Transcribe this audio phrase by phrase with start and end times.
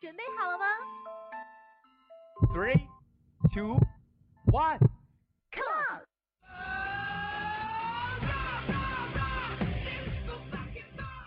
[0.00, 0.64] 准备好了吗
[2.54, 2.80] ？three
[3.52, 3.78] two
[4.50, 4.78] one
[5.52, 6.00] come on！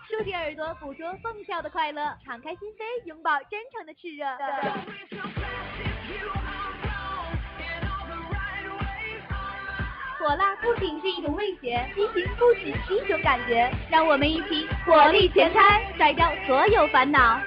[0.08, 4.26] 竖起耳朵，捕捉蹦跳的快乐，敞开心扉，拥抱真诚的炽热。
[10.18, 17.40] 火辣不仅是一种味觉，激情不止是一种感觉，让我们一起火力全开，甩掉所有烦恼。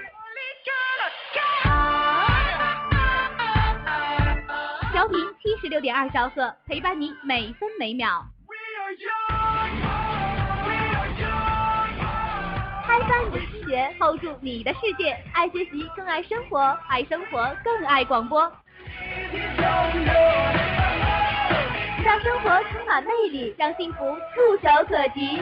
[4.92, 8.26] 调频七十六点二兆赫，陪伴你每分每秒。
[12.86, 15.16] 开翻你的听觉，hold 住你的世界。
[15.34, 18.52] 爱学习，更爱生活；爱生活，更爱广播。
[22.04, 25.42] 让生活充满魅力，让幸福触手可及。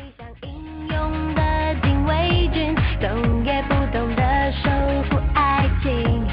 [2.99, 4.69] 动也不动的守
[5.09, 6.25] 护爱情，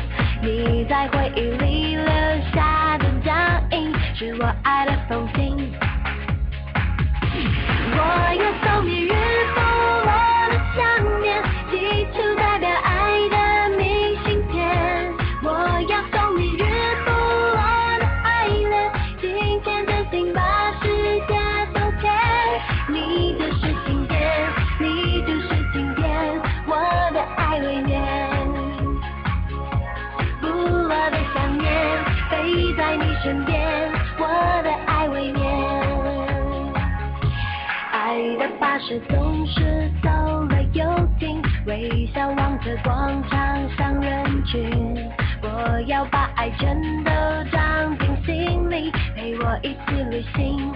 [0.42, 2.04] 你在回忆里留
[2.52, 3.32] 下的脚
[3.70, 5.72] 印，是我爱的风景。
[7.94, 7.98] 我
[8.34, 9.12] 要送你日
[38.88, 40.08] 的巴士总是走
[40.44, 40.84] 了又
[41.18, 44.96] 停，微笑望着广场上人群。
[45.42, 46.74] 我要把爱全
[47.04, 47.10] 都
[47.50, 50.72] 装进心里，陪我一起旅行。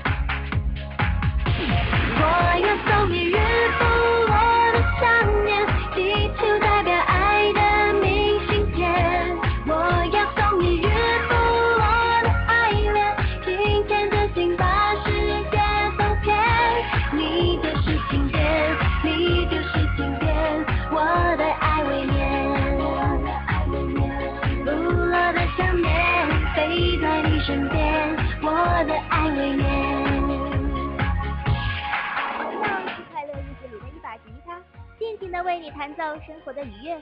[35.32, 36.96] 的为你弹奏生活的愉悦。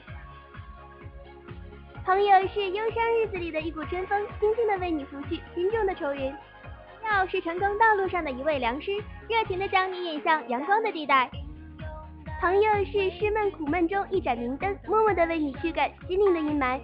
[2.03, 6.33] 朋友是忧伤日子里的一股春风，轻轻的为你拂去心中的愁云。
[7.03, 8.91] 要是成功道路上的一位良师，
[9.27, 11.29] 热情的将你引向阳光的地带。
[12.39, 16.79] 朋友是失闷苦闷中一盏明灯，默默的为你驱赶心灵的阴霾。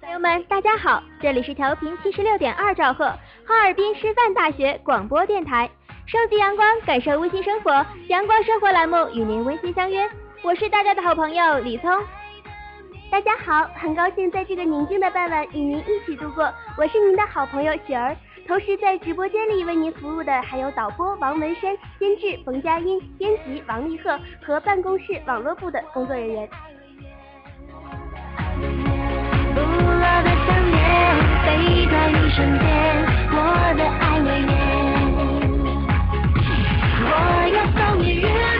[0.00, 3.04] 朋友们，大家好，这里是调频七十六点二兆赫，
[3.46, 5.70] 哈尔滨师范大学广播电台。
[6.06, 10.06] 收集阳光，感受温馨生活，阳光生活栏目与您温馨相约。
[10.42, 11.90] 我是大家的好朋友李聪。
[13.10, 16.52] 大家好，很高兴在这个宁静的傍晚与您一起度过。
[16.76, 18.16] 我是您的好朋友雪儿。
[18.46, 26.48] 同时在直播间里为您服务的还有导播王文山、监制冯佳音、编辑王立鹤和办公室网络部的工作人员。
[29.54, 31.16] 不落的想念，
[31.46, 34.81] 飞在你身边，我的爱未眠。
[37.42, 38.51] 我要送你日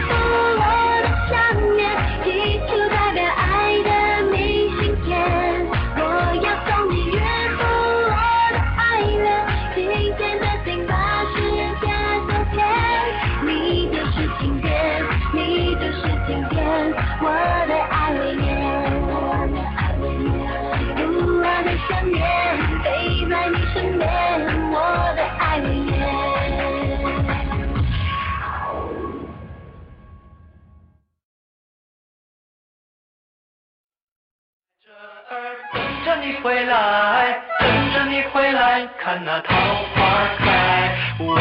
[36.23, 39.55] 你回来，等着你回来，看那桃
[39.93, 40.97] 花开。
[41.19, 41.37] 我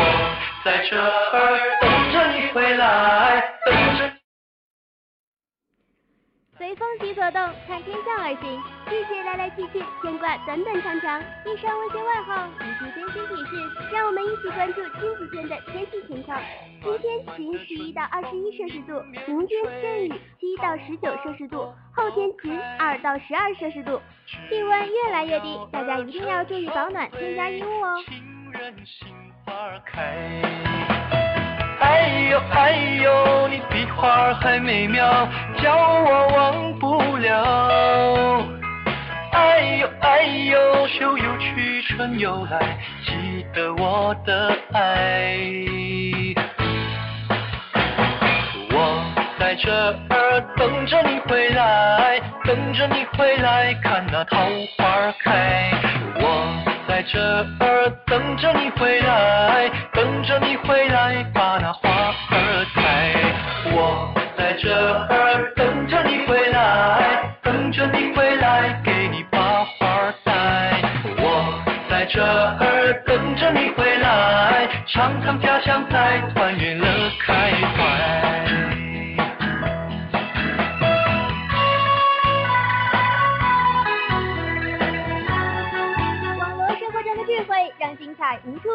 [0.65, 4.10] 在这儿等着你回来，等着。
[6.71, 11.21] 随风起所动，看天象而行，季节来来去去，牵挂短短长长。
[11.43, 16.39] 以上温馨问候以及更新提示，让我们一起关注近几天的天气情况。
[16.81, 24.01] 今天晴十一到二十一摄氏度，明天阵雨七到十九摄氏度，后天晴二到十二摄氏度，
[24.49, 28.01] 气温越来越低，大家一定要注意保暖，添加衣物哦。
[28.07, 29.09] 情人心
[29.45, 31.30] 花开。
[31.81, 32.71] 哎呦哎
[33.03, 35.27] 呦，你比花还美妙，
[35.61, 38.45] 叫我忘不了。
[39.31, 45.37] 哎呦哎呦，秋又去，春又来，记得我的爱。
[48.73, 49.03] 我
[49.39, 49.71] 在这
[50.09, 54.37] 儿等着你回来，等着你回来，看那桃
[54.77, 55.71] 花开。
[56.15, 56.63] 我
[57.01, 61.89] 在这儿等着你回来，等着你回来，把那花
[62.29, 63.11] 儿开。
[63.73, 70.79] 我在这儿等着你回来，等着你回来，给你把花儿戴。
[71.17, 76.50] 我在这儿等着你回来，尝尝家乡菜，团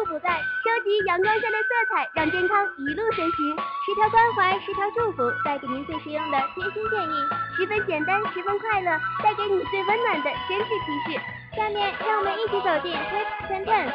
[0.07, 0.29] 不在；
[0.63, 3.55] 收集阳光下的色彩，让健康一路前行。
[3.85, 7.13] 十条关怀，十条祝福，带给您最实用的贴心建议，
[7.55, 11.19] 十分简单，十分快乐，带给你最温暖的真挚提示。
[11.55, 13.91] 下面让我们一起走进 Tips Ten Ten。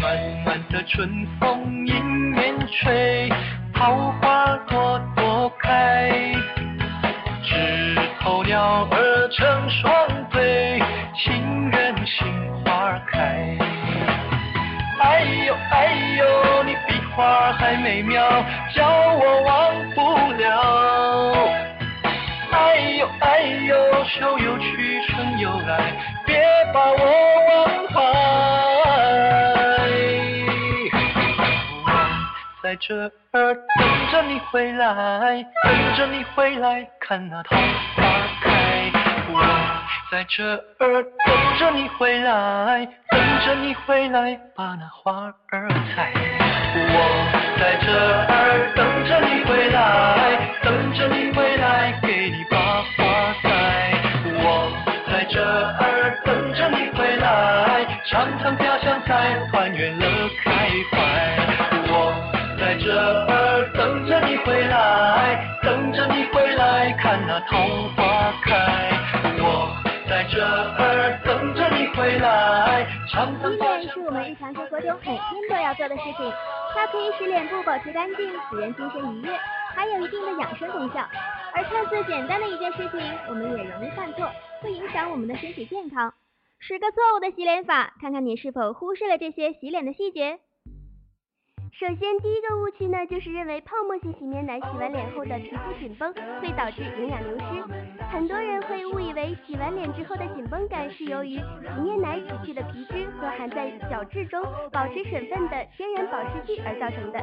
[0.00, 0.04] 漫
[0.44, 3.28] 漫的春风迎面吹，
[3.74, 6.37] 桃花朵朵开。
[15.70, 18.22] 哎呦，你比花还美妙，
[18.74, 21.48] 叫我忘不了。
[22.50, 25.92] 哎呦哎呦，秋又去，春又来，
[26.24, 26.96] 别把我
[27.48, 27.94] 忘怀。
[31.84, 31.86] 我
[32.62, 32.94] 在这
[33.32, 37.56] 儿等着你回来，等着你回来，看那桃
[37.96, 38.02] 花
[38.42, 38.90] 开。
[39.30, 39.40] 我
[40.10, 46.10] 在这儿等着你回来，等着你回来，把那花儿采。
[46.74, 46.94] 我
[47.60, 51.47] 在这儿等着你回来，等着你回
[75.08, 76.32] 每天都要做的事情，
[76.74, 79.34] 它可以使脸部保持干净，使人精神愉悦，
[79.74, 81.00] 还有一定的养生功效。
[81.54, 86.12] 而看似简单的一件事情，我们也容易犯错，会影响我们的身体健康。
[86.58, 90.40] 十个错误的洗脸法，看看你是否忽视了这些洗脸的细节。
[91.78, 97.62] 首先，第一个误区呢，就是认为泡沫型洗面奶洗完脸后的皮肤紧绷会导致营养流失。
[98.10, 104.42] 很多人会误以为洗完脸之后的紧绷感是由于洗面奶洗去的皮脂和含在角质中
[104.72, 107.20] 保持水分的天然保湿剂而造成的。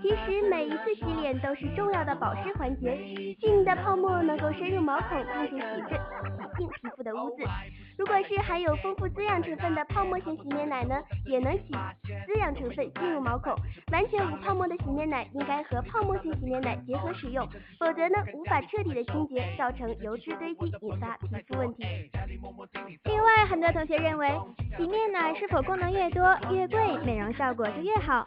[0.00, 2.96] 其实每一次洗脸都是重要的保湿环节，
[3.38, 6.00] 细腻的泡沫能够深入毛孔并且洗至
[6.58, 7.44] 净皮肤的污渍。
[7.96, 10.94] 如果是含有丰富滋养成分的泡沫型洗面奶呢，
[11.26, 11.72] 也能洗
[12.26, 13.54] 滋养成分进入毛孔。
[13.92, 17.48] 完全无泡沫的洗面奶应该和泡沫型洗面奶结合使用，
[17.78, 21.84] 否则呢无法彻底的清洁，造成油脂堆积，引发皮肤问题。
[23.04, 24.28] 另外，很多同学认为
[24.76, 28.24] 洗面奶是否功能越多越贵，美容效果就越好？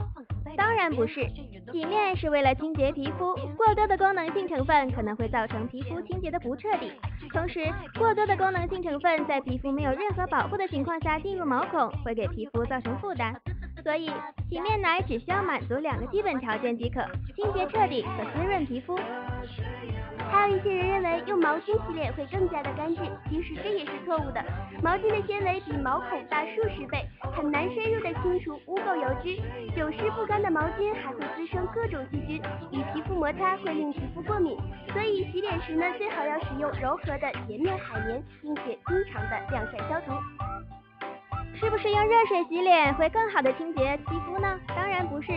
[0.55, 1.27] 当然不是，
[1.72, 6.91] 洗面是为了清洁皮肤，过多的功能性成分可能会造成皮肤清洁的不彻底。
[7.31, 13.34] 同时，过多的功能性成分在皮肤没有任何保护的情况下进入毛孔，会给皮肤造成负担。
[13.84, 14.12] 所以，
[14.50, 17.01] 洗面奶只需要满足两个基本条件即可：
[17.36, 19.00] 清洁彻底和滋润皮肤。
[20.31, 24.41] 还有一些人认为用毛巾洗脸会更加的干净，其实这也是错误的。
[24.81, 29.35] 毛巾的纤维比毛孔大数十倍，很难深入的清除污垢油脂。
[29.75, 34.57] 久湿不干的毛巾还会滋生各种细菌，与皮肤摩擦会令皮肤过敏。
[34.93, 40.13] 所以洗脸时呢，最好要使用柔和的洁面海绵，并且经常的晾晒消毒。
[41.53, 44.59] 是不是用热水洗脸会更好的清洁皮肤呢？
[44.69, 45.27] 当然不是。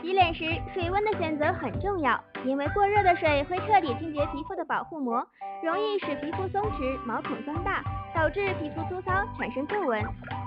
[0.00, 5.24] 洗脸时水温的选择很重要，因为过热的水会彻底清洁皮肤的保护膜，
[5.62, 10.02] 容易使皮肤松弛、毛孔增大，导致皮肤粗糙、产生皱纹。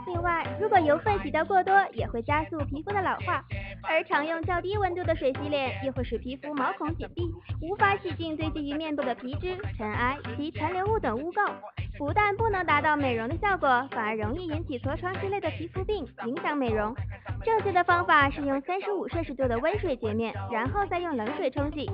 [0.07, 3.43] 另外，如果油分洗得过多，也会加速皮肤的老化。
[3.83, 7.31] 而常用较低温度的水洗脸，又会使皮肤毛孔紧闭，
[7.61, 11.51] 无法洗净堆积于面部的皮脂、尘埃及残留物等污垢。
[11.97, 16.93] 不但不能达到美容的效果，反而容易引起痤疮之类的皮肤病，影响美容。
[17.43, 21.89] 正确的方法是用三十五摄氏度的温水洁面，然后再用冷水冲洗。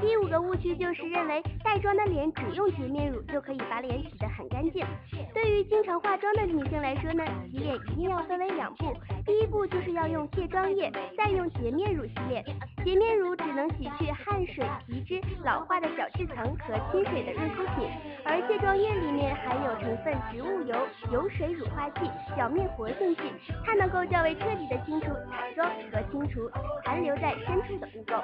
[0.00, 4.84] 第五个误区就是认为带妆的脸只用洁面乳就可以把脸洗得很干净。
[5.32, 8.92] 对于经常化妆的女性来说呢，洗脸一定要分为两步，
[9.24, 12.44] 第一步就是要用卸妆液，再用洁面乳洗脸。
[12.84, 17.90] 洁面乳只能洗去汗水、皮脂、老化的角质层和亲水的润肤品，
[18.24, 20.76] 而卸妆液里面含有成分植物油、
[21.12, 23.22] 油水乳化剂、表面活性剂，
[23.64, 26.48] 它能够较为彻底的清除彩妆和清除
[26.84, 28.22] 残留在深处的污垢。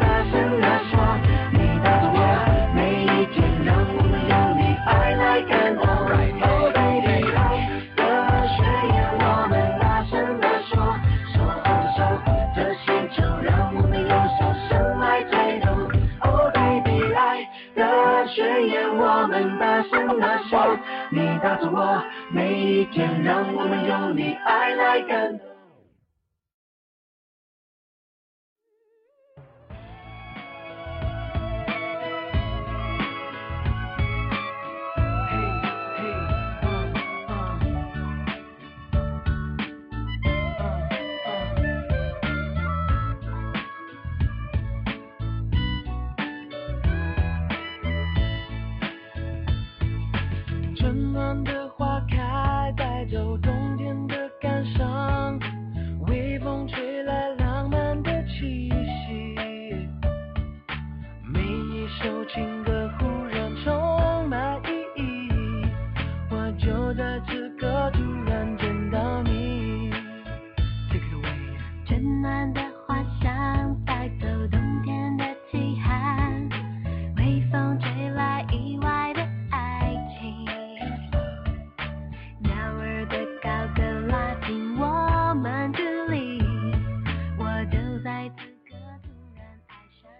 [0.00, 0.92] 大声的说，
[1.52, 2.18] 你带着我，
[2.74, 5.84] 每一天让我们用你爱来感动。
[5.86, 7.38] Oh baby，爱
[7.96, 8.00] 的
[8.48, 8.56] 宣
[8.94, 10.74] 言我们大声的说，
[11.32, 11.98] 说放手
[12.54, 14.38] 的星球让我们用笑
[14.68, 15.66] 声来推动。
[16.20, 20.76] Oh baby，爱的宣言我们大声的说，
[21.10, 25.38] 你带着我，每一天让我们用你爱来感。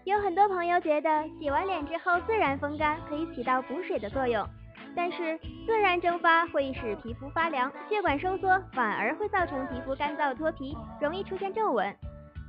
[0.06, 4.46] 有很多朋友觉得洗完脸之后自然风干可以起到补水的作用，
[4.94, 5.36] 但是
[5.66, 11.92] 自然蒸发会使皮肤发凉、血管收缩，反而会造成皮肤干燥脱皮，容易出现皱纹。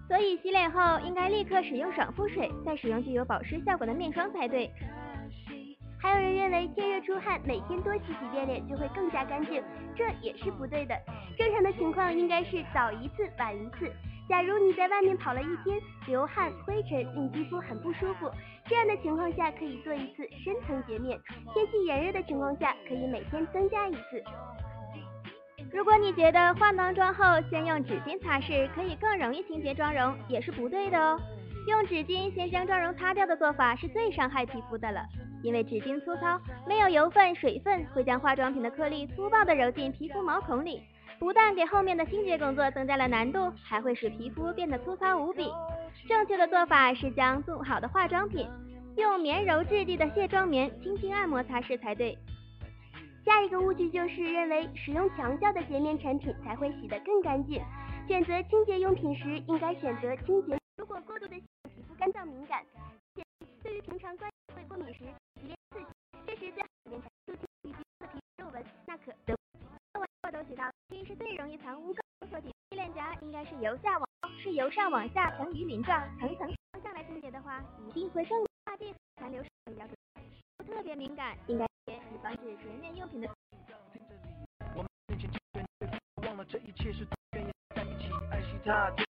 [0.07, 4.71] 所以洗脸后应该立刻使用爽肤水，再使用具有保湿效果的面霜才对。
[5.99, 9.63] 还有人认为天热出汗，每天多洗几遍脸就会更加干净，
[9.95, 10.95] 这也是不对的。
[11.35, 13.91] 正常的情况应该是早一次晚一次。
[14.27, 18.29] 假如你在外面跑了一天，流汗、灰尘令肌肤很不舒服，
[18.65, 21.17] 这样的情况下可以做一次深层洁面。
[21.53, 24.21] 天气炎热的情况下，可以每天增加一次。
[25.71, 31.19] 如果你觉得化完妆后先用纸巾擦拭可以更容易清洁妆容，也是不对的哦。
[31.67, 35.01] 用纸巾先将妆容擦掉的做法是最伤害皮肤的了，
[35.43, 40.81] 因为纸巾粗糙，没有油分、水分会将化妆品的颗粒粗暴地揉进皮肤毛孔里，
[41.19, 45.51] 不但给后面的清洁工作增加了难度，还会使皮肤变得粗糙无比。
[46.07, 48.47] 正确的做法是将做好的化妆品
[48.95, 52.17] 用绵柔质地的卸妆棉轻轻按摩擦拭才对。
[53.25, 57.61] 下一个误区就是认为使用强效的洁面产品才会洗得更干净。
[58.07, 60.57] 选择清洁用品时，应该选择清洁。
[60.77, 62.63] 如果过度的洗皮肤干燥敏感，
[63.61, 65.03] 对于平常关会过敏时，
[70.89, 71.99] 均是最容易藏污垢。
[72.29, 74.07] 错题，链夹应该是由下往
[74.39, 79.95] 是由上往下呈鱼鳞状，层层方向来清洁的话，一定会更大地残留比较多。
[80.65, 83.29] 特别敏感，应该以防止洁面用品的。
[84.75, 85.29] 我们面前
[86.25, 89.06] 忘了这一切是愿意在一起爱惜它。